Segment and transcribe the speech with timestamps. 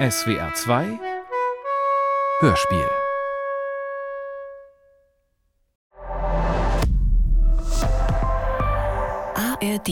[0.00, 0.98] SWR 2
[2.40, 2.88] Hörspiel
[9.36, 9.90] ARD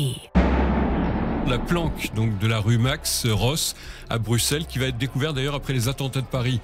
[1.47, 3.75] la planque donc de la rue Max Ross
[4.09, 6.61] à Bruxelles qui va être découvert d'ailleurs après les attentats de Paris.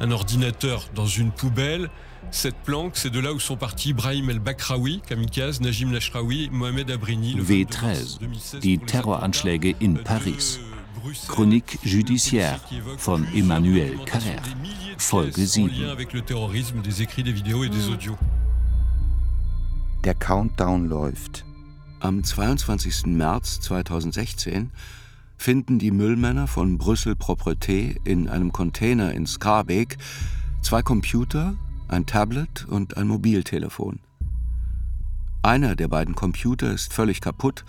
[0.00, 1.90] Un ordinateur dans une poubelle.
[2.30, 7.36] Cette planque, c'est de là où sont partis Ibrahim El-Bakraoui, kamikaze, Najim Lashraoui, Mohamed Abrini.
[7.36, 10.60] W13, die Terroranschläge in Paris.
[11.28, 12.60] Chronique judiciaire
[12.98, 14.42] von Emmanuel Carrère.
[14.98, 15.70] Folge 7.
[15.90, 18.16] avec le terrorisme, des écrits, des vidéos et des audios.
[20.04, 21.44] Der Countdown läuft.
[22.00, 23.06] Am 22.
[23.06, 24.70] März 2016
[25.36, 29.98] finden die Müllmänner von Brüssel Propreté in einem Container in Schaerbeek
[30.62, 31.54] zwei Computer,
[31.88, 34.00] ein Tablet und ein Mobiltelefon.
[35.42, 37.64] Einer der beiden Computer ist völlig kaputt,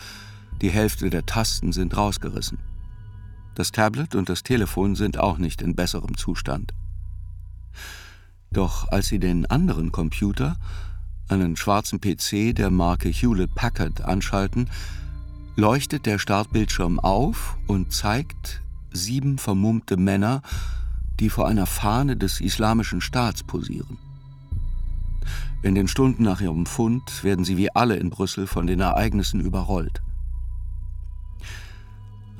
[0.62, 2.58] die Hälfte der Tasten sind rausgerissen.
[3.58, 6.76] Das Tablet und das Telefon sind auch nicht in besserem Zustand.
[8.52, 10.58] Doch als sie den anderen Computer,
[11.28, 14.70] einen schwarzen PC der Marke Hewlett Packard anschalten,
[15.56, 20.44] leuchtet der Startbildschirm auf und zeigt sieben vermummte Männer,
[21.20, 23.98] die vor einer Fahne des Islamischen Staats posieren.
[25.64, 29.42] In den Stunden nach ihrem Fund werden sie wie alle in Brüssel von den Ereignissen
[29.42, 30.04] überrollt.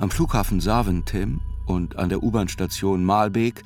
[0.00, 3.64] Am Flughafen Saventem und an der U-Bahn-Station Malbeek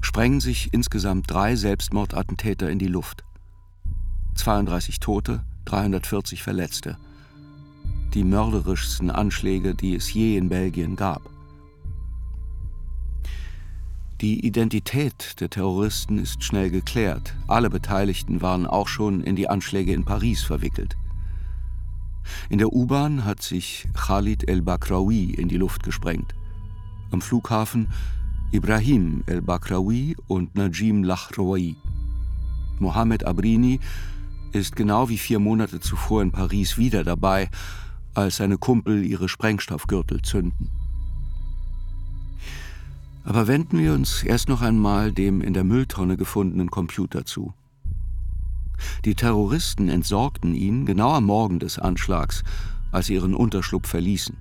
[0.00, 3.22] sprengen sich insgesamt drei Selbstmordattentäter in die Luft.
[4.34, 6.98] 32 Tote, 340 Verletzte.
[8.14, 11.22] Die mörderischsten Anschläge, die es je in Belgien gab.
[14.20, 17.36] Die Identität der Terroristen ist schnell geklärt.
[17.46, 20.96] Alle Beteiligten waren auch schon in die Anschläge in Paris verwickelt.
[22.48, 26.34] In der U-Bahn hat sich Khalid el-Bakraoui in die Luft gesprengt.
[27.10, 27.88] Am Flughafen
[28.52, 31.76] Ibrahim el-Bakraoui und Najim Lachraoui.
[32.78, 33.78] Mohamed Abrini
[34.52, 37.48] ist genau wie vier Monate zuvor in Paris wieder dabei,
[38.14, 40.70] als seine Kumpel ihre Sprengstoffgürtel zünden.
[43.24, 47.54] Aber wenden wir uns erst noch einmal dem in der Mülltonne gefundenen Computer zu.
[49.04, 52.42] Die Terroristen entsorgten ihn genau am Morgen des Anschlags,
[52.92, 54.36] als sie ihren Unterschlupf verließen.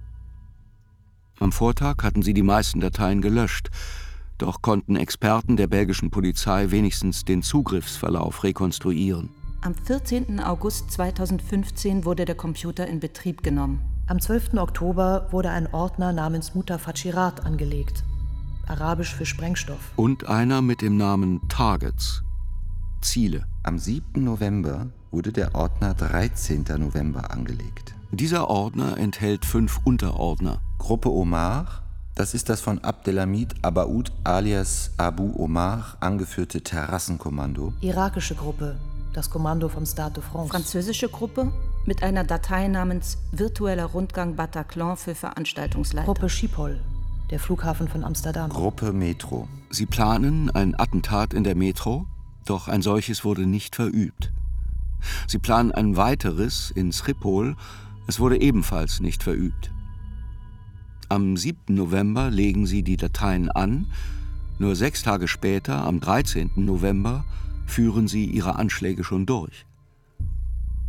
[1.40, 3.70] Am Vortag hatten sie die meisten Dateien gelöscht,
[4.38, 9.30] doch konnten Experten der belgischen Polizei wenigstens den Zugriffsverlauf rekonstruieren.
[9.62, 10.40] Am 14.
[10.40, 13.82] August 2015 wurde der Computer in Betrieb genommen.
[14.08, 14.54] Am 12.
[14.56, 18.04] Oktober wurde ein Ordner namens Mutafachirat angelegt,
[18.68, 19.92] arabisch für Sprengstoff.
[19.98, 22.24] Und einer mit dem Namen Targets,
[23.02, 23.46] Ziele.
[23.70, 24.24] Am 7.
[24.24, 26.66] November wurde der Ordner 13.
[26.80, 27.94] November angelegt.
[28.10, 30.60] Dieser Ordner enthält fünf Unterordner.
[30.80, 31.84] Gruppe Omar,
[32.16, 37.72] das ist das von Abdelhamid Abaoud alias Abu Omar angeführte Terrassenkommando.
[37.82, 38.80] Irakische Gruppe,
[39.14, 40.50] das Kommando vom Stade de France.
[40.50, 41.54] Französische Gruppe
[41.86, 46.08] mit einer Datei namens Virtueller Rundgang Bataclan für Veranstaltungsleiter.
[46.08, 46.80] Gruppe Schiphol,
[47.30, 48.50] der Flughafen von Amsterdam.
[48.50, 49.48] Gruppe Metro.
[49.70, 52.08] Sie planen ein Attentat in der Metro,
[52.50, 54.32] doch ein solches wurde nicht verübt.
[55.28, 57.56] Sie planen ein weiteres in Schiphol,
[58.08, 59.72] es wurde ebenfalls nicht verübt.
[61.10, 61.74] Am 7.
[61.74, 63.88] November legen sie die Dateien an,
[64.58, 66.52] nur sechs Tage später, am 13.
[66.56, 67.24] November,
[67.66, 69.66] führen sie ihre Anschläge schon durch.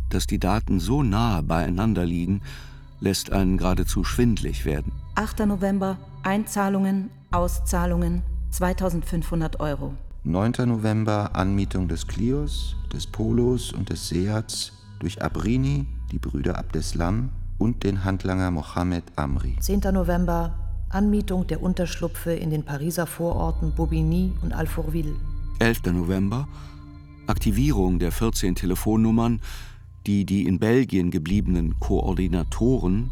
[0.09, 2.41] Dass die Daten so nahe beieinander liegen,
[2.99, 4.91] lässt einen geradezu schwindlig werden.
[5.15, 5.45] 8.
[5.45, 9.93] November, Einzahlungen, Auszahlungen, 2500 Euro.
[10.23, 10.67] 9.
[10.67, 17.83] November Anmietung des Clios, des Polos und des Seats durch Abrini, die Brüder Abdeslam und
[17.83, 19.55] den Handlanger Mohammed Amri.
[19.59, 19.79] 10.
[19.91, 20.53] November
[20.89, 25.15] Anmietung der Unterschlupfe in den Pariser Vororten Bobigny und Alfortville.
[25.57, 25.85] 11.
[25.85, 26.47] November
[27.25, 29.41] Aktivierung der 14 Telefonnummern,
[30.05, 33.09] die die in Belgien gebliebenen Koordinatoren,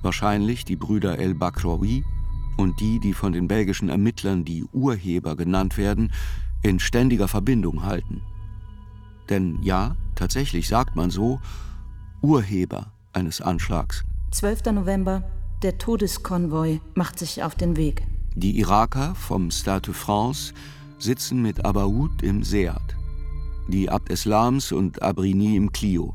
[0.00, 2.04] wahrscheinlich die Brüder El Bakraoui
[2.56, 6.12] und die, die von den belgischen Ermittlern die Urheber genannt werden,
[6.62, 8.22] in ständiger Verbindung halten.
[9.28, 11.40] Denn ja, tatsächlich sagt man so,
[12.22, 14.04] Urheber eines Anschlags.
[14.30, 14.66] 12.
[14.72, 15.22] November,
[15.62, 18.06] der Todeskonvoi macht sich auf den Weg.
[18.34, 20.52] Die Iraker vom Stade de France
[20.98, 22.96] sitzen mit Abaoud im Seat,
[23.68, 26.14] die Abd Eslams und Abrini im Clio,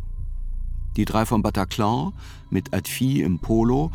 [0.96, 2.14] die drei vom Bataclan
[2.50, 3.92] mit Adfi im Polo,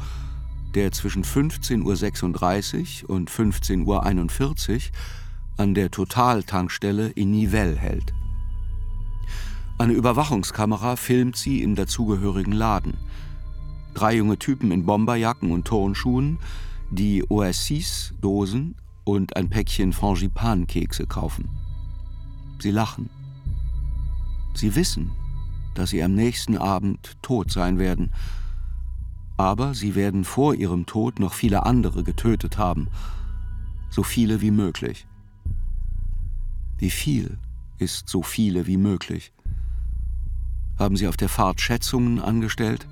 [0.77, 4.81] der zwischen 15.36 Uhr und 15.41 Uhr
[5.57, 8.13] an der Total-Tankstelle in Nivelles hält.
[9.79, 12.99] Eine Überwachungskamera filmt sie im dazugehörigen Laden.
[13.95, 16.39] Drei junge Typen in Bomberjacken und Turnschuhen,
[16.91, 18.75] die OS6-Dosen
[19.05, 21.49] und ein Päckchen Frangipan-Kekse kaufen.
[22.59, 23.09] Sie lachen.
[24.55, 25.11] Sie wissen,
[25.75, 28.13] dass sie am nächsten Abend tot sein werden.
[29.37, 32.89] Aber sie werden vor ihrem Tod noch viele andere getötet haben.
[33.91, 35.07] So viele wie möglich.
[36.79, 37.39] Wie viel
[37.79, 39.33] ist so viele wie möglich?
[40.79, 42.87] Haben Sie auf der Fahrt Schätzungen angestellt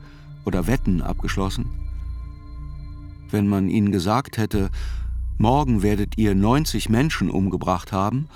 [0.44, 1.70] oder Wetten abgeschlossen?
[3.30, 4.70] Wenn man Ihnen gesagt hätte,
[5.38, 8.28] morgen werdet ihr 90 Menschen umgebracht haben,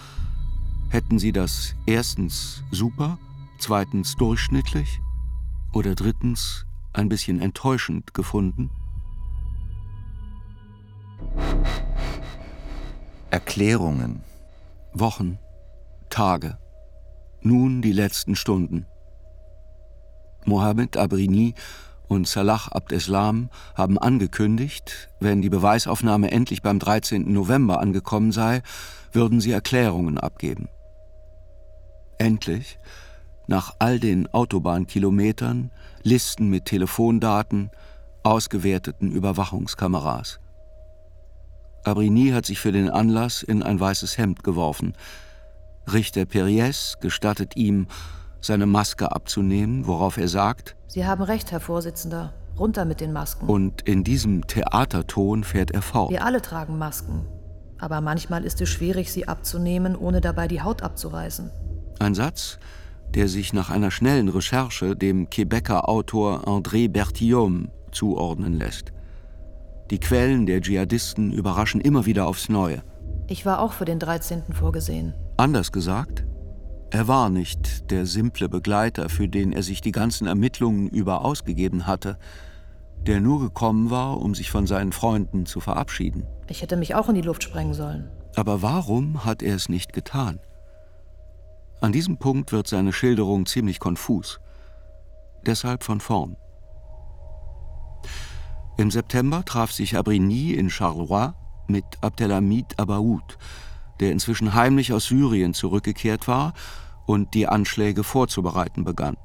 [0.91, 3.19] hätten Sie das erstens super,
[3.59, 5.01] zweitens durchschnittlich
[5.73, 6.67] oder drittens
[6.99, 8.71] ein bisschen enttäuschend gefunden?
[13.31, 14.23] Erklärungen.
[14.93, 15.39] Wochen,
[16.11, 16.59] Tage,
[17.41, 18.87] nun die letzten Stunden.
[20.45, 21.55] Mohammed Abrini
[22.09, 27.33] und Salah Abdeslam haben angekündigt, wenn die Beweisaufnahme endlich beim 13.
[27.33, 28.63] November angekommen sei,
[29.13, 30.69] würden sie Erklärungen abgeben.
[32.17, 32.79] Endlich,
[33.47, 35.71] nach all den Autobahnkilometern,
[36.09, 37.71] Listen mit Telefondaten,
[38.23, 40.41] ausgewerteten Überwachungskameras.
[41.85, 44.95] Abrini hat sich für den Anlass in ein weißes Hemd geworfen.
[45.93, 47.89] Richter Perriès gestattet ihm,
[48.41, 52.33] seine Maske abzunehmen, worauf er sagt: Sie haben recht, Herr Vorsitzender.
[52.59, 53.47] Runter mit den Masken.
[53.47, 56.11] Und in diesem Theaterton fährt er fort.
[56.11, 57.27] Wir alle tragen Masken.
[57.79, 61.51] Aber manchmal ist es schwierig, sie abzunehmen, ohne dabei die Haut abzureißen.
[61.99, 62.59] Ein Satz,
[63.15, 68.93] der sich nach einer schnellen Recherche dem Quebecer Autor André Bertillon zuordnen lässt.
[69.91, 72.83] Die Quellen der Dschihadisten überraschen immer wieder aufs Neue.
[73.27, 74.53] Ich war auch für den 13.
[74.53, 75.15] vorgesehen.
[75.37, 76.25] Anders gesagt,
[76.91, 81.87] er war nicht der simple Begleiter, für den er sich die ganzen Ermittlungen über ausgegeben
[81.87, 82.19] hatte,
[83.07, 86.27] der nur gekommen war, um sich von seinen Freunden zu verabschieden.
[86.49, 88.11] Ich hätte mich auch in die Luft sprengen sollen.
[88.37, 90.41] Aber warum hat er es nicht getan?
[91.81, 94.41] An diesem Punkt wird seine Schilderung ziemlich konfus.
[95.47, 96.37] Deshalb von vorn.
[98.77, 101.33] Im September traf sich Abrigny in Charleroi
[101.69, 103.39] mit Abdelhamid Abaoud,
[104.01, 106.53] der inzwischen heimlich aus Syrien zurückgekehrt war
[107.07, 109.17] und die Anschläge vorzubereiten begann.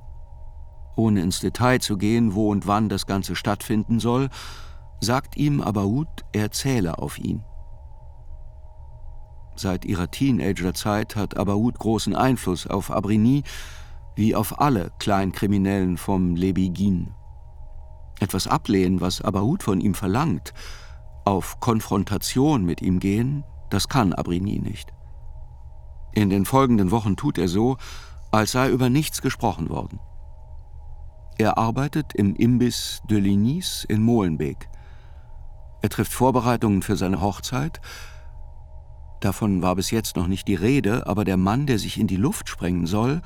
[0.95, 4.29] Ohne ins Detail zu gehen, wo und wann das Ganze stattfinden soll,
[4.99, 7.43] sagt ihm Abaoud, er zähle auf ihn.
[9.55, 13.43] Seit ihrer Teenagerzeit hat Abaoud großen Einfluss auf Abrigny
[14.15, 17.13] wie auf alle Kleinkriminellen vom Lebigin.
[18.19, 20.53] Etwas ablehnen, was Abaoud von ihm verlangt,
[21.25, 24.93] auf Konfrontation mit ihm gehen, das kann Abrigny nicht.
[26.13, 27.77] In den folgenden Wochen tut er so,
[28.31, 29.99] als sei über nichts gesprochen worden.
[31.37, 34.69] Er arbeitet im Imbiss de Lignis in Molenbeek.
[35.81, 37.81] Er trifft Vorbereitungen für seine Hochzeit.
[39.23, 42.17] Davon war bis jetzt noch nicht die Rede, aber der Mann, der sich in die
[42.17, 43.21] Luft sprengen soll,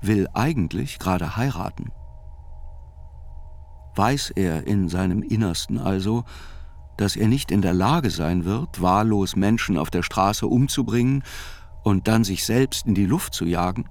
[0.00, 1.92] will eigentlich gerade heiraten.
[3.94, 6.24] Weiß er in seinem Innersten also,
[6.96, 11.22] dass er nicht in der Lage sein wird, wahllos Menschen auf der Straße umzubringen
[11.84, 13.88] und dann sich selbst in die Luft zu jagen?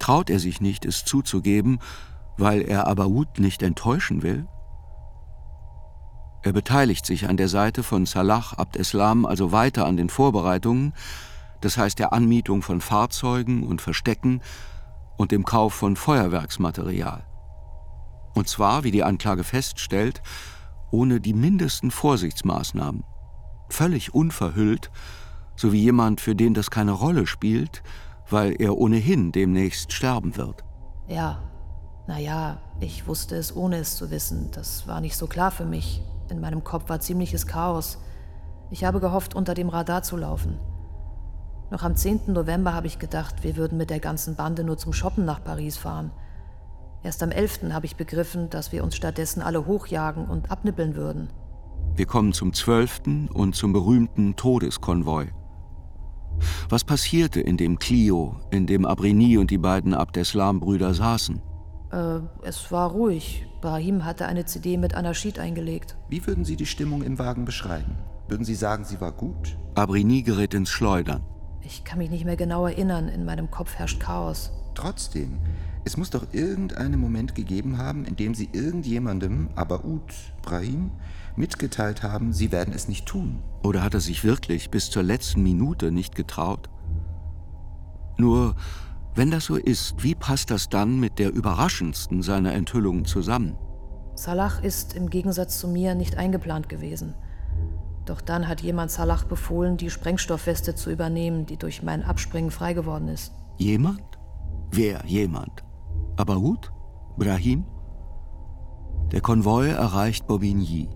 [0.00, 1.78] Traut er sich nicht, es zuzugeben,
[2.36, 4.48] weil er Abaoud nicht enttäuschen will?
[6.44, 10.92] Er beteiligt sich an der Seite von Salah Abdeslam also weiter an den Vorbereitungen,
[11.62, 14.42] das heißt der Anmietung von Fahrzeugen und Verstecken
[15.16, 17.24] und dem Kauf von Feuerwerksmaterial.
[18.34, 20.20] Und zwar, wie die Anklage feststellt,
[20.90, 23.04] ohne die mindesten Vorsichtsmaßnahmen,
[23.70, 24.90] völlig unverhüllt,
[25.56, 27.82] so wie jemand, für den das keine Rolle spielt,
[28.28, 30.62] weil er ohnehin demnächst sterben wird.
[31.08, 31.42] Ja,
[32.06, 34.50] naja, ich wusste es, ohne es zu wissen.
[34.50, 36.02] Das war nicht so klar für mich.
[36.30, 37.98] In meinem Kopf war ziemliches Chaos.
[38.70, 40.58] Ich habe gehofft, unter dem Radar zu laufen.
[41.70, 42.32] Noch am 10.
[42.32, 45.76] November habe ich gedacht, wir würden mit der ganzen Bande nur zum Shoppen nach Paris
[45.76, 46.10] fahren.
[47.02, 47.72] Erst am 11.
[47.72, 51.28] habe ich begriffen, dass wir uns stattdessen alle hochjagen und abnippeln würden.
[51.96, 53.28] Wir kommen zum 12.
[53.32, 55.28] und zum berühmten Todeskonvoi.
[56.68, 61.40] Was passierte in dem Clio, in dem Abrigny und die beiden Abdeslam-Brüder saßen?
[61.94, 63.46] Äh, es war ruhig.
[63.60, 65.96] Brahim hatte eine CD mit Anarchid eingelegt.
[66.08, 67.96] Wie würden Sie die Stimmung im Wagen beschreiben?
[68.28, 69.56] Würden Sie sagen, sie war gut?
[69.74, 71.22] Abrigny gerät ins Schleudern.
[71.62, 73.08] Ich kann mich nicht mehr genau erinnern.
[73.08, 74.50] In meinem Kopf herrscht Chaos.
[74.74, 75.38] Trotzdem,
[75.84, 80.90] es muss doch irgendeinen Moment gegeben haben, in dem Sie irgendjemandem, Abaoud, Brahim,
[81.36, 83.42] mitgeteilt haben, Sie werden es nicht tun.
[83.62, 86.68] Oder hat er sich wirklich bis zur letzten Minute nicht getraut?
[88.16, 88.56] Nur,
[89.14, 93.56] wenn das so ist, wie passt das dann mit der überraschendsten seiner Enthüllungen zusammen?
[94.16, 97.14] Salah ist im Gegensatz zu mir nicht eingeplant gewesen.
[98.06, 102.74] Doch dann hat jemand Salah befohlen, die Sprengstoffweste zu übernehmen, die durch mein Abspringen frei
[102.74, 103.32] geworden ist.
[103.56, 104.02] Jemand?
[104.70, 105.64] Wer jemand?
[106.16, 106.72] Abarut?
[107.16, 107.64] Brahim?
[109.12, 110.88] Der Konvoi erreicht Bobigny.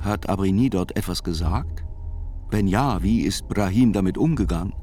[0.00, 1.84] Hat Abrini dort etwas gesagt?
[2.50, 4.74] Wenn ja, wie ist Brahim damit umgegangen?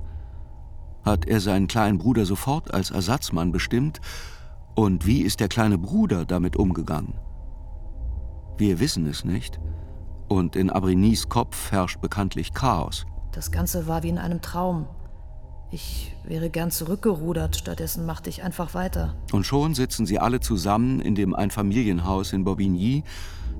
[1.03, 4.01] Hat er seinen kleinen Bruder sofort als Ersatzmann bestimmt?
[4.75, 7.13] Und wie ist der kleine Bruder damit umgegangen?
[8.57, 9.59] Wir wissen es nicht.
[10.27, 13.05] Und in Abrinis Kopf herrscht bekanntlich Chaos.
[13.31, 14.87] Das Ganze war wie in einem Traum.
[15.71, 19.15] Ich wäre gern zurückgerudert, stattdessen machte ich einfach weiter.
[19.31, 23.03] Und schon sitzen sie alle zusammen in dem Einfamilienhaus in Bobigny,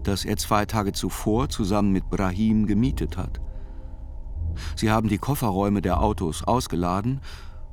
[0.03, 3.39] das er zwei Tage zuvor zusammen mit Brahim gemietet hat.
[4.75, 7.21] Sie haben die Kofferräume der Autos ausgeladen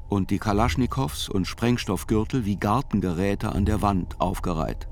[0.09, 4.89] und die Kalaschnikows und Sprengstoffgürtel wie Gartengeräte an der Wand aufgereiht.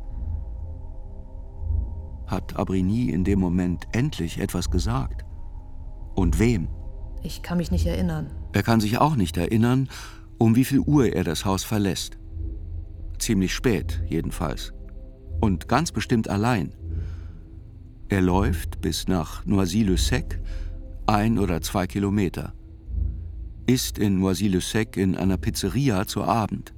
[2.27, 5.25] Hat Abrigny in dem Moment endlich etwas gesagt?
[6.15, 6.69] Und wem?
[7.23, 8.31] Ich kann mich nicht erinnern.
[8.53, 9.89] Er kann sich auch nicht erinnern,
[10.39, 12.19] um wie viel Uhr er das Haus verlässt.
[13.19, 14.73] Ziemlich spät, jedenfalls.
[15.41, 16.75] Und ganz bestimmt allein.
[18.09, 20.41] Er läuft bis nach Noisy-le-Sec,
[21.07, 22.53] ein oder zwei Kilometer.
[23.67, 26.75] Ist in Noisy-le-Sec in einer Pizzeria zu Abend.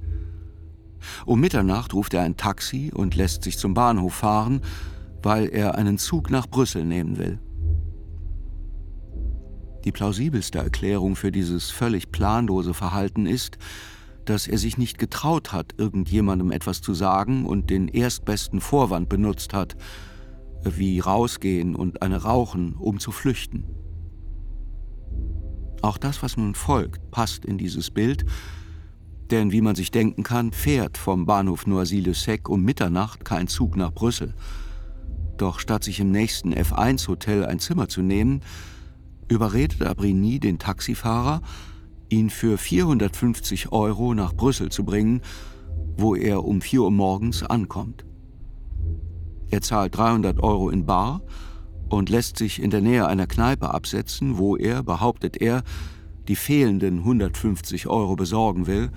[1.25, 4.61] Um Mitternacht ruft er ein Taxi und lässt sich zum Bahnhof fahren,
[5.21, 7.39] weil er einen Zug nach Brüssel nehmen will.
[9.85, 13.57] Die plausibelste Erklärung für dieses völlig planlose Verhalten ist,
[14.25, 19.53] dass er sich nicht getraut hat, irgendjemandem etwas zu sagen und den erstbesten Vorwand benutzt
[19.53, 19.75] hat,
[20.63, 23.63] wie rausgehen und eine rauchen, um zu flüchten.
[25.81, 28.25] Auch das, was nun folgt, passt in dieses Bild,
[29.31, 33.91] denn wie man sich denken kann, fährt vom Bahnhof Noisy-le-Sec um Mitternacht kein Zug nach
[33.91, 34.33] Brüssel.
[35.37, 38.41] Doch statt sich im nächsten F1-Hotel ein Zimmer zu nehmen,
[39.29, 41.41] überredet Abrigny den Taxifahrer,
[42.09, 45.21] ihn für 450 Euro nach Brüssel zu bringen,
[45.95, 48.03] wo er um 4 Uhr morgens ankommt.
[49.51, 51.21] Er zahlt 300 Euro in Bar
[51.89, 55.63] und lässt sich in der Nähe einer Kneipe absetzen, wo er, behauptet er,
[56.27, 58.91] die fehlenden 150 Euro besorgen will,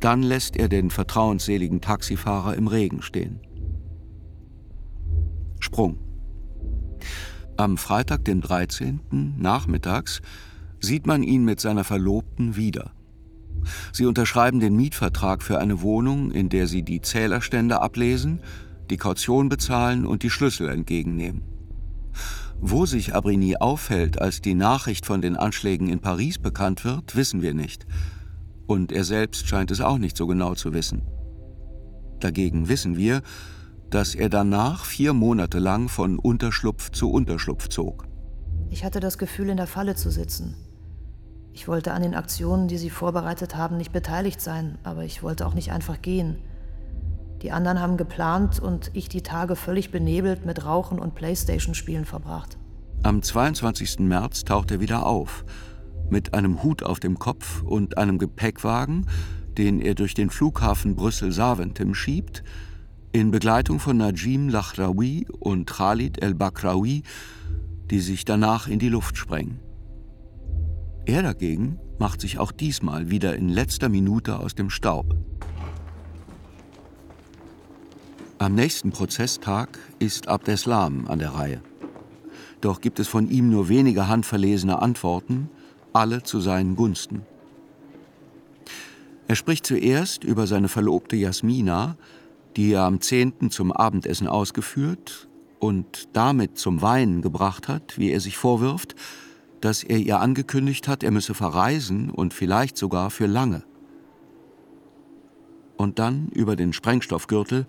[0.00, 3.40] dann lässt er den vertrauensseligen Taxifahrer im Regen stehen.
[5.60, 5.98] Sprung.
[7.56, 9.00] Am Freitag, den 13.
[9.38, 10.22] nachmittags,
[10.80, 12.92] sieht man ihn mit seiner Verlobten wieder.
[13.92, 18.40] Sie unterschreiben den Mietvertrag für eine Wohnung, in der sie die Zählerstände ablesen,
[18.90, 21.51] die Kaution bezahlen und die Schlüssel entgegennehmen.
[22.64, 27.42] Wo sich Abrigny aufhält, als die Nachricht von den Anschlägen in Paris bekannt wird, wissen
[27.42, 27.86] wir nicht.
[28.68, 31.02] Und er selbst scheint es auch nicht so genau zu wissen.
[32.20, 33.22] Dagegen wissen wir,
[33.90, 38.06] dass er danach vier Monate lang von Unterschlupf zu Unterschlupf zog.
[38.70, 40.54] Ich hatte das Gefühl, in der Falle zu sitzen.
[41.52, 45.48] Ich wollte an den Aktionen, die sie vorbereitet haben, nicht beteiligt sein, aber ich wollte
[45.48, 46.36] auch nicht einfach gehen.
[47.42, 52.56] Die anderen haben geplant und ich die Tage völlig benebelt mit Rauchen und Playstation-Spielen verbracht.
[53.02, 53.98] Am 22.
[53.98, 55.44] März taucht er wieder auf,
[56.08, 59.06] mit einem Hut auf dem Kopf und einem Gepäckwagen,
[59.58, 62.44] den er durch den Flughafen Brüssel-Saventem schiebt,
[63.10, 67.02] in Begleitung von Najim Lachraoui und Khalid El-Bakraoui,
[67.90, 69.58] die sich danach in die Luft sprengen.
[71.04, 75.16] Er dagegen macht sich auch diesmal wieder in letzter Minute aus dem Staub.
[78.42, 81.62] Am nächsten Prozesstag ist Abdeslam an der Reihe.
[82.60, 85.48] Doch gibt es von ihm nur wenige handverlesene Antworten,
[85.92, 87.22] alle zu seinen Gunsten.
[89.28, 91.96] Er spricht zuerst über seine Verlobte Jasmina,
[92.56, 93.52] die er am 10.
[93.52, 95.28] zum Abendessen ausgeführt
[95.60, 98.96] und damit zum Weinen gebracht hat, wie er sich vorwirft,
[99.60, 103.62] dass er ihr angekündigt hat, er müsse verreisen und vielleicht sogar für lange.
[105.76, 107.66] Und dann über den Sprengstoffgürtel,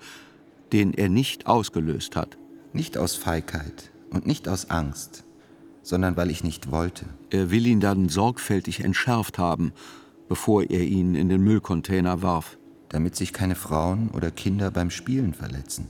[0.73, 2.37] den er nicht ausgelöst hat.
[2.73, 5.23] Nicht aus Feigheit und nicht aus Angst,
[5.83, 7.05] sondern weil ich nicht wollte.
[7.29, 9.71] Er will ihn dann sorgfältig entschärft haben,
[10.27, 12.57] bevor er ihn in den Müllcontainer warf.
[12.89, 15.89] Damit sich keine Frauen oder Kinder beim Spielen verletzen.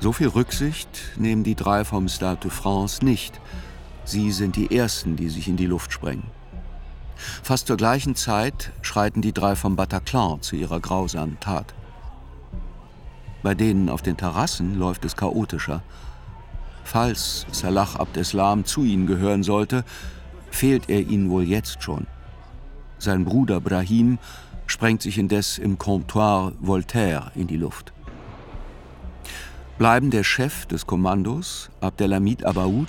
[0.00, 3.40] So viel Rücksicht nehmen die drei vom Stade de France nicht.
[4.04, 6.24] Sie sind die Ersten, die sich in die Luft sprengen.
[7.42, 11.74] Fast zur gleichen Zeit schreiten die drei vom Bataclan zu ihrer grausamen Tat.
[13.42, 15.82] Bei denen auf den Terrassen läuft es chaotischer.
[16.84, 19.84] Falls Salah Abdeslam zu ihnen gehören sollte,
[20.50, 22.06] fehlt er ihnen wohl jetzt schon.
[22.98, 24.18] Sein Bruder Brahim
[24.66, 27.92] sprengt sich indes im Comptoir Voltaire in die Luft.
[29.78, 32.88] bleiben der Chef des Kommandos, Abdelhamid Abaoud,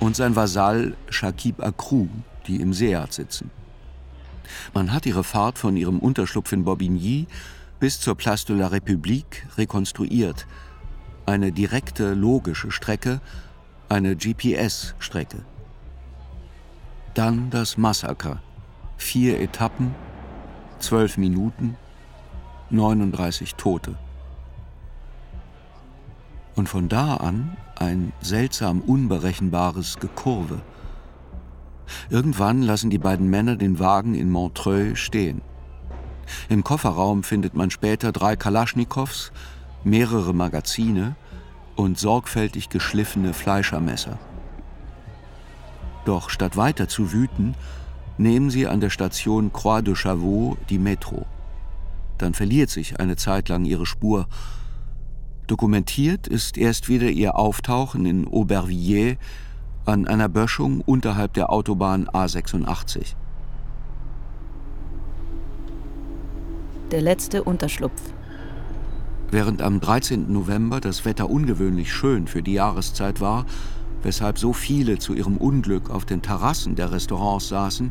[0.00, 2.08] und sein Vasall Shakib Akrou,
[2.48, 3.50] die im Seat sitzen.
[4.74, 7.26] Man hat ihre Fahrt von ihrem Unterschlupf in Bobigny
[7.80, 10.46] bis zur Place de la République rekonstruiert.
[11.26, 13.20] Eine direkte, logische Strecke,
[13.88, 15.38] eine GPS-Strecke.
[17.14, 18.40] Dann das Massaker.
[18.96, 19.94] Vier Etappen,
[20.78, 21.76] zwölf Minuten,
[22.70, 23.96] 39 Tote.
[26.56, 30.60] Und von da an ein seltsam unberechenbares Gekurve.
[32.10, 35.42] Irgendwann lassen die beiden Männer den Wagen in Montreuil stehen.
[36.48, 39.32] Im Kofferraum findet man später drei Kalaschnikows,
[39.84, 41.16] mehrere Magazine
[41.76, 44.18] und sorgfältig geschliffene Fleischermesser.
[46.04, 47.54] Doch statt weiter zu wüten,
[48.18, 51.26] nehmen sie an der Station Croix de Chavaux die Metro.
[52.18, 54.26] Dann verliert sich eine Zeit lang ihre Spur.
[55.46, 59.16] Dokumentiert ist erst wieder ihr Auftauchen in Aubervilliers
[59.88, 63.14] an einer Böschung unterhalb der Autobahn A86.
[66.90, 68.00] Der letzte Unterschlupf.
[69.30, 70.30] Während am 13.
[70.30, 73.46] November das Wetter ungewöhnlich schön für die Jahreszeit war,
[74.02, 77.90] weshalb so viele zu ihrem Unglück auf den Terrassen der Restaurants saßen,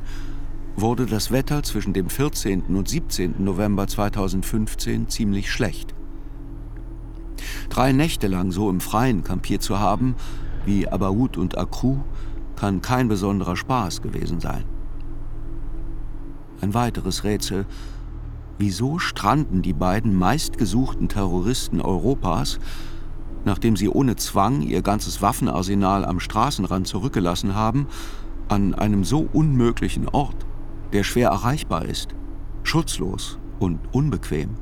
[0.75, 2.75] wurde das Wetter zwischen dem 14.
[2.75, 3.43] und 17.
[3.43, 5.95] November 2015 ziemlich schlecht.
[7.69, 10.15] Drei Nächte lang so im Freien kampiert zu haben,
[10.67, 12.03] wie Abaoud und Akrou,
[12.55, 14.65] kann kein besonderer Spaß gewesen sein.
[16.61, 17.65] Ein weiteres Rätsel.
[18.59, 22.59] Wieso stranden die beiden meistgesuchten Terroristen Europas,
[23.45, 27.87] nachdem sie ohne Zwang ihr ganzes Waffenarsenal am Straßenrand zurückgelassen haben,
[28.49, 30.45] an einem so unmöglichen Ort,
[30.93, 32.15] der schwer erreichbar ist,
[32.63, 34.55] schutzlos und unbequem?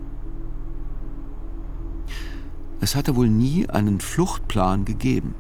[2.82, 5.34] Es hatte wohl nie einen Fluchtplan gegeben.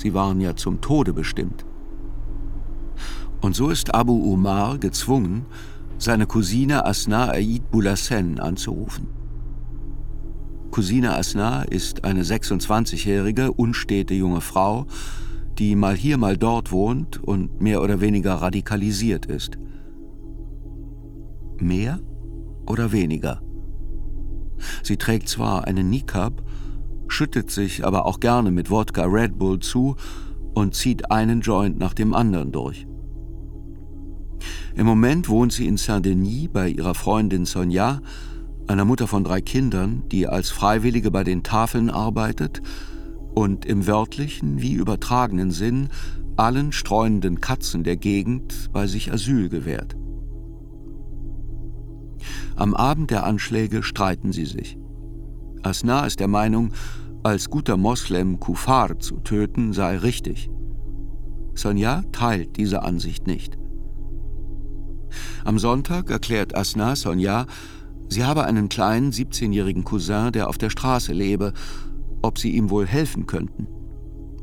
[0.00, 1.66] Sie waren ja zum Tode bestimmt.
[3.42, 5.44] Und so ist Abu Umar gezwungen,
[5.98, 9.08] seine Cousine Asna Aid Boulassen anzurufen.
[10.70, 14.86] Cousine Asna ist eine 26-jährige, unstete junge Frau,
[15.58, 19.58] die mal hier, mal dort wohnt und mehr oder weniger radikalisiert ist.
[21.58, 22.00] Mehr
[22.66, 23.42] oder weniger?
[24.82, 26.42] Sie trägt zwar einen Nikab,
[27.12, 29.96] schüttet sich aber auch gerne mit Wodka Red Bull zu
[30.54, 32.86] und zieht einen Joint nach dem anderen durch.
[34.74, 38.00] Im Moment wohnt sie in Saint-Denis bei ihrer Freundin Sonja,
[38.66, 42.62] einer Mutter von drei Kindern, die als Freiwillige bei den Tafeln arbeitet
[43.34, 45.88] und im wörtlichen wie übertragenen Sinn
[46.36, 49.96] allen streunenden Katzen der Gegend bei sich Asyl gewährt.
[52.56, 54.78] Am Abend der Anschläge streiten sie sich.
[55.62, 56.72] Asna ist der Meinung,
[57.22, 60.50] als guter Moslem Kufar zu töten sei richtig.
[61.54, 63.58] Sonja teilt diese Ansicht nicht.
[65.44, 67.46] Am Sonntag erklärt Asna Sonja,
[68.08, 71.52] sie habe einen kleinen 17-jährigen Cousin, der auf der Straße lebe,
[72.22, 73.66] ob sie ihm wohl helfen könnten.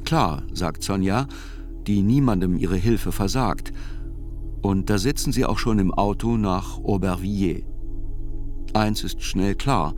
[0.03, 1.27] Klar, sagt Sonja,
[1.87, 3.71] die niemandem ihre Hilfe versagt.
[4.61, 7.63] Und da sitzen sie auch schon im Auto nach Aubervilliers.
[8.73, 9.95] Eins ist schnell klar,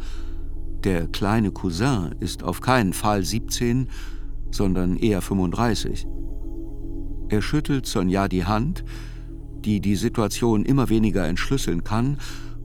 [0.84, 3.90] der kleine Cousin ist auf keinen Fall 17,
[4.52, 6.08] sondern eher 35.
[7.30, 8.84] Er schüttelt Sonja die Hand,
[9.64, 12.18] die die Situation immer weniger entschlüsseln kann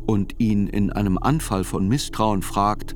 [0.06, 2.94] und ihn in einem Anfall von Misstrauen fragt,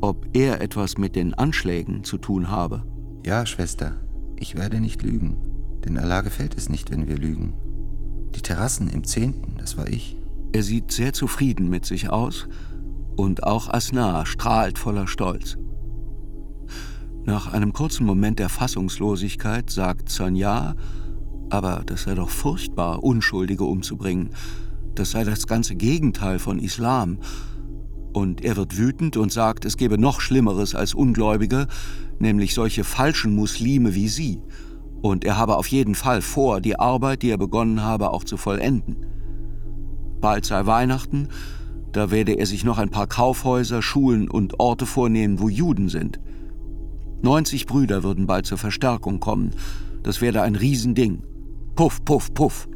[0.00, 2.84] ob er etwas mit den Anschlägen zu tun habe.
[3.24, 3.96] Ja, Schwester,
[4.36, 5.36] ich werde nicht lügen,
[5.84, 7.54] denn Allah gefällt es nicht, wenn wir lügen.
[8.34, 10.16] Die Terrassen im Zehnten, das war ich.
[10.52, 12.48] Er sieht sehr zufrieden mit sich aus
[13.16, 15.56] und auch Asna strahlt voller Stolz.
[17.24, 20.76] Nach einem kurzen Moment der Fassungslosigkeit sagt Sonja,
[21.50, 24.30] aber das sei doch furchtbar, Unschuldige umzubringen.
[24.94, 27.18] Das sei das ganze Gegenteil von Islam.
[28.12, 31.66] Und er wird wütend und sagt, es gebe noch Schlimmeres als Ungläubige,
[32.18, 34.40] nämlich solche falschen Muslime wie sie.
[35.02, 38.36] Und er habe auf jeden Fall vor, die Arbeit, die er begonnen habe, auch zu
[38.36, 39.04] vollenden.
[40.20, 41.28] Bald sei Weihnachten,
[41.96, 46.20] da werde er sich noch ein paar Kaufhäuser, Schulen und Orte vornehmen, wo Juden sind.
[47.22, 49.52] 90 Brüder würden bald zur Verstärkung kommen.
[50.02, 51.22] Das werde ein Riesending.
[51.74, 52.68] Puff, puff, puff.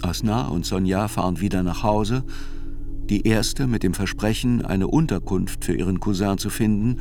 [0.00, 2.24] Asna und Sonja fahren wieder nach Hause,
[3.10, 7.00] die erste mit dem Versprechen, eine Unterkunft für ihren Cousin zu finden,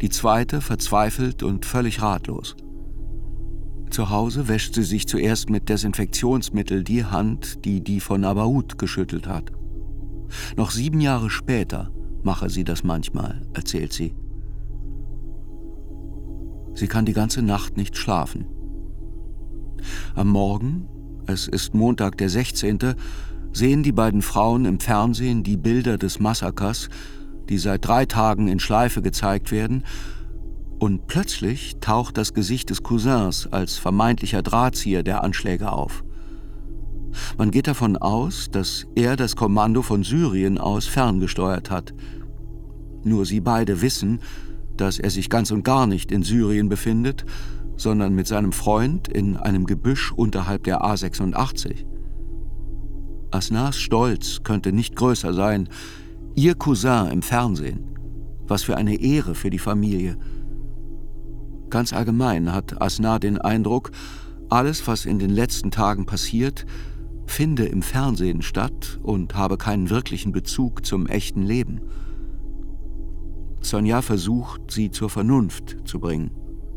[0.00, 2.54] die zweite verzweifelt und völlig ratlos.
[3.90, 9.26] Zu Hause wäscht sie sich zuerst mit Desinfektionsmittel die Hand, die die von Abaoud geschüttelt
[9.26, 9.52] hat.
[10.56, 11.90] Noch sieben Jahre später,
[12.22, 14.14] mache sie das manchmal, erzählt sie.
[16.74, 18.46] Sie kann die ganze Nacht nicht schlafen.
[20.14, 20.88] Am Morgen,
[21.26, 22.94] es ist Montag der 16.,
[23.52, 26.88] sehen die beiden Frauen im Fernsehen die Bilder des Massakers,
[27.48, 29.82] die seit drei Tagen in Schleife gezeigt werden,
[30.78, 36.04] und plötzlich taucht das Gesicht des Cousins als vermeintlicher Drahtzieher der Anschläge auf.
[37.36, 41.94] Man geht davon aus, dass er das Kommando von Syrien aus ferngesteuert hat.
[43.02, 44.20] Nur sie beide wissen,
[44.76, 47.24] dass er sich ganz und gar nicht in Syrien befindet,
[47.76, 51.86] sondern mit seinem Freund in einem Gebüsch unterhalb der A86.
[53.30, 55.68] Asnars Stolz könnte nicht größer sein.
[56.34, 57.84] Ihr Cousin im Fernsehen.
[58.46, 60.16] Was für eine Ehre für die Familie.
[61.70, 63.90] Ganz allgemein hat Asnar den Eindruck,
[64.48, 66.64] alles, was in den letzten Tagen passiert,
[67.26, 71.82] finde im Fernsehen statt und habe keinen wirklichen Bezug zum echten Leben.
[73.60, 76.30] Sonja versucht, sie zur Vernunft zu bringen.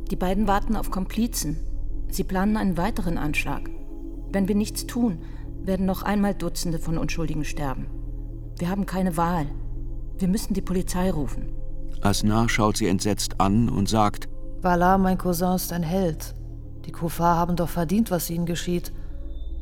[0.10, 1.56] Die beiden warten auf Komplizen.
[2.10, 3.70] Sie planen einen weiteren Anschlag.
[4.34, 5.20] Wenn wir nichts tun,
[5.64, 7.86] werden noch einmal Dutzende von Unschuldigen sterben.
[8.58, 9.46] Wir haben keine Wahl.
[10.18, 11.54] Wir müssen die Polizei rufen.
[12.02, 14.28] Asnar schaut sie entsetzt an und sagt:
[14.62, 16.36] Wala, mein Cousin ist ein Held.
[16.86, 18.94] Die Kufar haben doch verdient, was ihnen geschieht.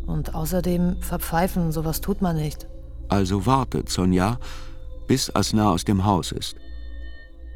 [0.06, 2.68] Und außerdem verpfeifen, sowas tut man nicht.
[3.08, 4.40] Also wartet Sonja,
[5.08, 6.58] bis Asnar aus dem Haus ist.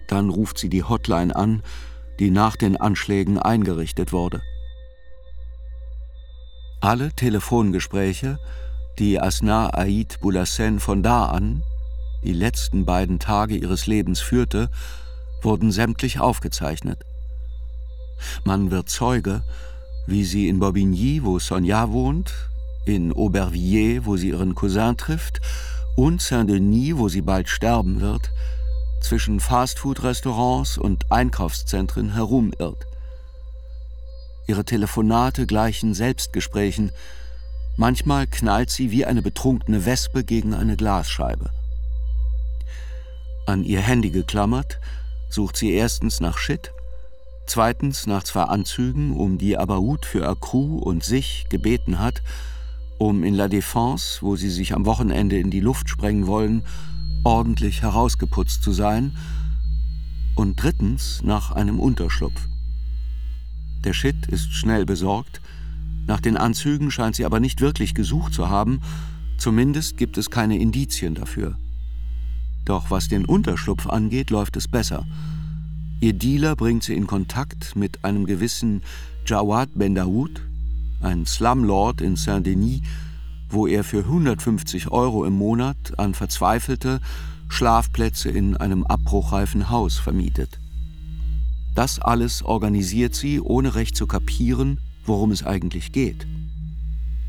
[0.08, 1.63] Dann ruft sie die Hotline an,
[2.19, 4.41] die nach den Anschlägen eingerichtet wurde.
[6.79, 8.39] Alle Telefongespräche,
[8.99, 11.63] die Asnar Aid Boulassen von da an,
[12.23, 14.69] die letzten beiden Tage ihres Lebens führte,
[15.41, 17.03] wurden sämtlich aufgezeichnet.
[18.43, 19.43] Man wird Zeuge,
[20.08, 22.34] wie sie in Bobigny, wo Sonja wohnt,
[22.86, 25.39] in Aubervilliers, wo sie ihren Cousin trifft,
[25.95, 28.32] und Saint-Denis, wo sie bald sterben wird,
[29.02, 32.88] zwischen Fastfood-Restaurants und Einkaufszentren herumirrt.
[34.47, 36.91] Ihre Telefonate gleichen Selbstgesprächen.
[37.78, 41.49] Manchmal knallt sie wie eine betrunkene Wespe gegen eine Glasscheibe.
[43.45, 44.80] An ihr Handy geklammert,
[45.30, 46.71] sucht sie erstens nach Shit,
[47.45, 52.21] zweitens nach zwei Anzügen, um die Abaoud für Akrou und sich gebeten hat,
[52.97, 56.63] um in La Défense, wo sie sich am Wochenende in die Luft sprengen wollen,
[57.23, 59.15] ordentlich herausgeputzt zu sein,
[60.36, 62.47] und drittens nach einem Unterschlupf.
[63.84, 65.41] Der Shit ist schnell besorgt,
[66.08, 68.82] nach den Anzügen scheint sie aber nicht wirklich gesucht zu haben,
[69.38, 71.56] zumindest gibt es keine Indizien dafür.
[72.65, 75.06] Doch was den Unterschlupf angeht, läuft es besser.
[76.04, 78.82] Ihr Dealer bringt sie in Kontakt mit einem gewissen
[79.26, 80.42] Jawad Ben Daoud,
[81.00, 82.82] ein Slumlord in Saint-Denis,
[83.48, 87.00] wo er für 150 Euro im Monat an Verzweifelte
[87.48, 90.60] Schlafplätze in einem abbruchreifen Haus vermietet.
[91.74, 96.28] Das alles organisiert sie, ohne recht zu kapieren, worum es eigentlich geht.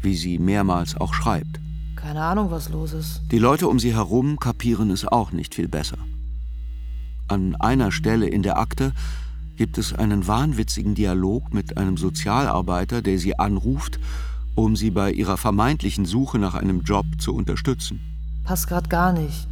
[0.02, 1.60] Wie sie mehrmals auch schreibt.
[1.94, 3.22] Keine Ahnung, was los ist.
[3.30, 5.98] Die Leute um sie herum kapieren es auch nicht viel besser.
[7.26, 8.92] An einer Stelle in der Akte
[9.56, 13.98] gibt es einen wahnwitzigen Dialog mit einem Sozialarbeiter, der sie anruft,
[14.54, 18.00] um sie bei ihrer vermeintlichen Suche nach einem Job zu unterstützen.
[18.44, 19.48] Passt grad gar nicht.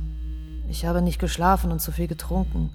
[0.68, 2.70] Ich habe nicht geschlafen und zu viel getrunken.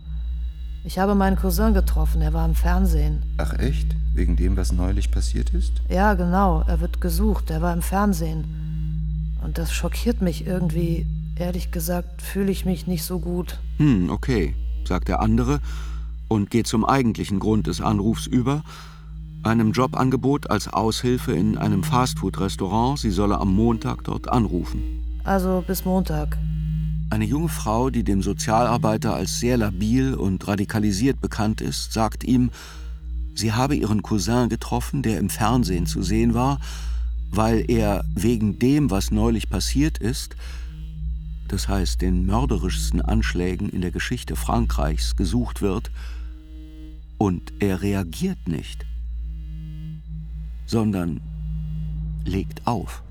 [0.83, 3.23] Ich habe meinen Cousin getroffen, er war im Fernsehen.
[3.37, 3.95] Ach echt?
[4.13, 5.73] Wegen dem, was neulich passiert ist?
[5.89, 9.37] Ja, genau, er wird gesucht, er war im Fernsehen.
[9.43, 11.05] Und das schockiert mich irgendwie.
[11.35, 13.59] Ehrlich gesagt fühle ich mich nicht so gut.
[13.77, 14.55] Hm, okay,
[14.87, 15.59] sagt der andere
[16.27, 18.63] und geht zum eigentlichen Grund des Anrufs über,
[19.43, 22.99] einem Jobangebot als Aushilfe in einem Fastfood-Restaurant.
[22.99, 24.81] Sie solle am Montag dort anrufen.
[25.23, 26.37] Also bis Montag.
[27.09, 32.51] Eine junge Frau, die dem Sozialarbeiter als sehr labil und radikalisiert bekannt ist, sagt ihm,
[33.33, 36.59] sie habe ihren Cousin getroffen, der im Fernsehen zu sehen war,
[37.31, 40.35] weil er wegen dem, was neulich passiert ist,
[41.47, 45.91] das heißt den mörderischsten Anschlägen in der Geschichte Frankreichs, gesucht wird,
[47.17, 48.85] und er reagiert nicht,
[50.65, 51.21] sondern
[52.25, 53.03] legt auf.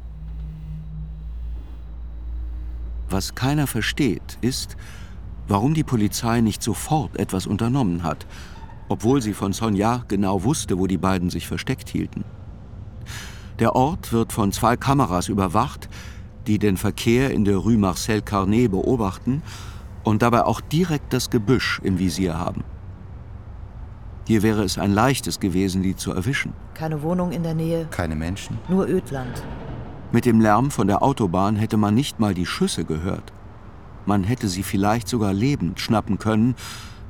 [3.09, 4.77] Was keiner versteht, ist,
[5.49, 8.27] warum die Polizei nicht sofort etwas unternommen hat,
[8.89, 12.25] obwohl sie von Sonja genau wusste, wo die beiden sich versteckt hielten.
[13.59, 15.89] Der Ort wird von zwei Kameras überwacht,
[16.47, 19.43] die den Verkehr in der Rue Marcel Carnet beobachten
[20.05, 22.65] und dabei auch direkt das Gebüsch im Visier haben.
[24.27, 26.53] Hier wäre es ein leichtes gewesen, die zu erwischen.
[26.75, 27.87] Keine Wohnung in der Nähe.
[27.91, 28.59] Keine Menschen.
[28.69, 29.43] Nur Ödland.
[30.13, 33.33] Mit dem Lärm von der Autobahn hätte man nicht mal die Schüsse gehört.
[34.05, 36.55] Man hätte sie vielleicht sogar lebend schnappen können.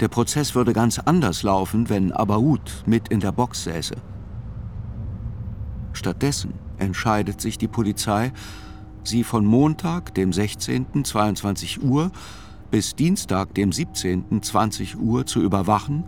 [0.01, 3.97] Der Prozess würde ganz anders laufen, wenn Abaoud mit in der Box säße.
[5.93, 8.33] Stattdessen entscheidet sich die Polizei,
[9.07, 11.05] sie von Montag, dem 16.
[11.05, 12.11] 22 Uhr
[12.71, 14.43] bis Dienstag, dem 17.
[14.43, 16.05] 20 Uhr zu überwachen,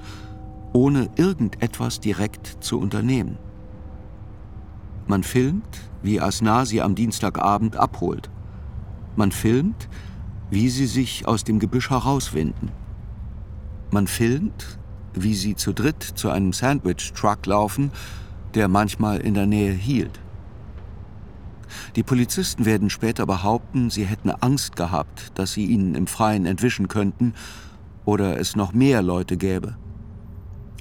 [0.73, 3.39] ohne irgendetwas direkt zu unternehmen.
[5.07, 8.31] Man filmt, wie Asna sie am Dienstagabend abholt.
[9.17, 9.89] Man filmt,
[10.51, 12.71] wie sie sich aus dem Gebüsch herauswinden.
[13.91, 14.79] Man filmt,
[15.15, 17.91] wie sie zu dritt zu einem Sandwich-Truck laufen,
[18.55, 20.21] der manchmal in der Nähe hielt.
[21.99, 26.87] Die Polizisten werden später behaupten, sie hätten Angst gehabt, dass sie ihnen im Freien entwischen
[26.87, 27.35] könnten
[28.05, 29.77] oder es noch mehr Leute gäbe.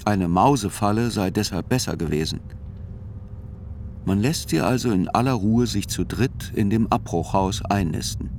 [0.04, 2.38] Eine Mausefalle sei deshalb besser gewesen.
[4.04, 8.30] Man lässt sie also in aller Ruhe sich zu dritt in dem Abbruchhaus einnisten.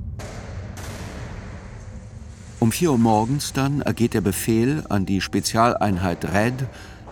[2.60, 6.64] Um vier Uhr morgens dann ergeht der Befehl an die Spezialeinheit RED,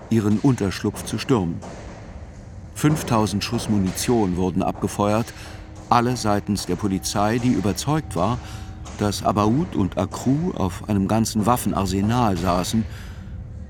[0.08, 1.56] ihren Unterschlupf zu stürmen.
[2.74, 5.34] 5000 Schuss Munition wurden abgefeuert,
[5.90, 8.38] alle seitens der Polizei, die überzeugt war,
[8.98, 12.84] dass Abaoud und Akrou auf einem ganzen Waffenarsenal saßen,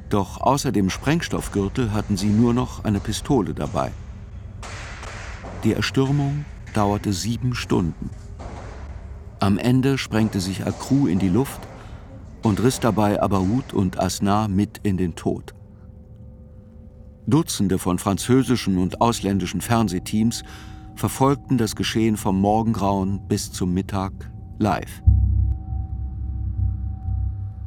[0.08, 3.92] doch außer dem Sprengstoffgürtel hatten sie nur noch eine Pistole dabei.
[5.64, 8.10] Die Erstürmung dauerte sieben Stunden.
[9.40, 11.60] Am Ende sprengte sich Akrou in die Luft
[12.42, 15.54] und riss dabei Abaoud und Asna mit in den Tod.
[17.26, 20.44] Dutzende von französischen und ausländischen Fernsehteams
[20.98, 24.12] verfolgten das Geschehen vom Morgengrauen bis zum Mittag
[24.58, 25.00] live.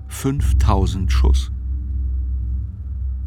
[0.10, 1.52] 5000 Schuss.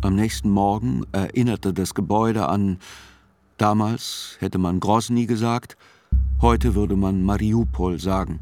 [0.02, 2.78] Am nächsten Morgen erinnerte das Gebäude an
[3.56, 5.76] Damals hätte man Grosny gesagt,
[6.42, 8.40] heute würde man Mariupol sagen.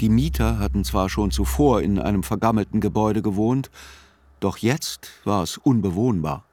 [0.00, 3.70] Die Mieter hatten zwar schon zuvor in einem vergammelten Gebäude gewohnt,
[4.38, 6.44] doch jetzt war es unbewohnbar.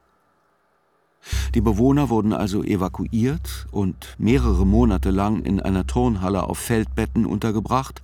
[1.54, 8.02] Die Bewohner wurden also evakuiert und mehrere Monate lang in einer Turnhalle auf Feldbetten untergebracht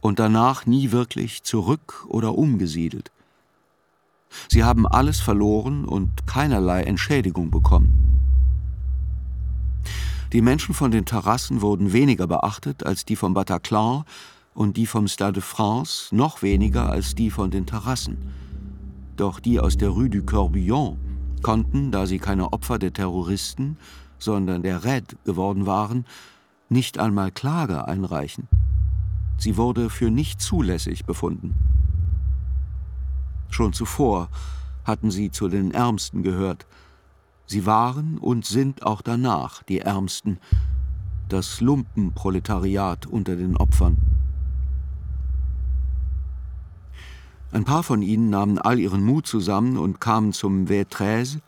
[0.00, 3.10] und danach nie wirklich zurück oder umgesiedelt.
[4.48, 8.04] Sie haben alles verloren und keinerlei Entschädigung bekommen.
[10.32, 14.04] Die Menschen von den Terrassen wurden weniger beachtet als die vom Bataclan
[14.52, 18.18] und die vom Stade de France noch weniger als die von den Terrassen.
[19.16, 20.98] Doch die aus der Rue du Corbillon
[21.44, 23.76] konnten, da sie keine Opfer der Terroristen,
[24.18, 26.06] sondern der Red geworden waren,
[26.68, 28.48] nicht einmal Klage einreichen.
[29.36, 31.54] Sie wurde für nicht zulässig befunden.
[33.50, 34.30] Schon zuvor
[34.84, 36.66] hatten sie zu den Ärmsten gehört.
[37.46, 40.38] Sie waren und sind auch danach die Ärmsten,
[41.28, 43.98] das Lumpenproletariat unter den Opfern.
[47.54, 51.38] Ein paar von ihnen nahmen all ihren Mut zusammen und kamen zum V13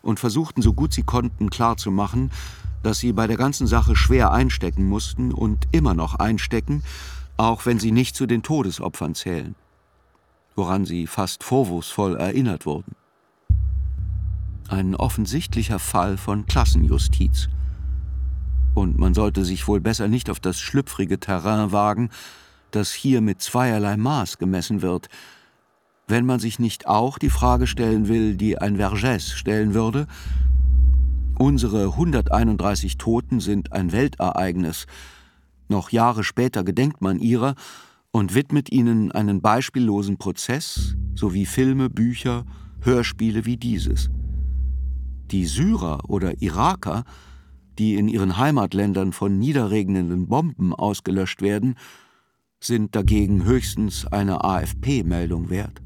[0.00, 2.30] und versuchten so gut sie konnten klarzumachen,
[2.82, 6.82] dass sie bei der ganzen Sache schwer einstecken mussten und immer noch einstecken,
[7.36, 9.54] auch wenn sie nicht zu den Todesopfern zählen
[10.56, 12.96] woran sie fast vorwurfsvoll erinnert wurden.
[14.68, 17.48] Ein offensichtlicher Fall von Klassenjustiz.
[18.74, 22.10] Und man sollte sich wohl besser nicht auf das schlüpfrige Terrain wagen,
[22.72, 25.08] das hier mit zweierlei Maß gemessen wird,
[26.06, 30.06] wenn man sich nicht auch die Frage stellen will, die ein Vergès stellen würde,
[31.38, 34.86] Unsere 131 Toten sind ein Weltereignis.
[35.68, 37.56] Noch Jahre später gedenkt man ihrer
[38.10, 42.46] und widmet ihnen einen beispiellosen Prozess sowie Filme, Bücher,
[42.80, 44.08] Hörspiele wie dieses.
[45.30, 47.04] Die Syrer oder Iraker,
[47.78, 51.74] die in ihren Heimatländern von niederregnenden Bomben ausgelöscht werden,
[52.60, 55.82] sind dagegen höchstens eine AFP-Meldung wert.